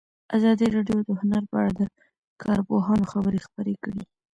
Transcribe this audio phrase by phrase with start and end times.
[0.35, 1.81] ازادي راډیو د هنر په اړه د
[2.43, 4.03] کارپوهانو خبرې خپرې کړي.